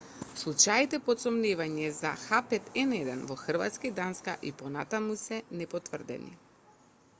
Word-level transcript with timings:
случаите 0.41 0.99
под 1.09 1.19
сомневање 1.23 1.89
за 1.97 2.13
h5n1 2.21 3.21
во 3.33 3.37
хрватска 3.43 3.89
и 3.91 3.93
данска 4.01 4.37
и 4.51 4.55
понатаму 4.65 5.21
се 5.27 5.41
непотврдени 5.63 6.35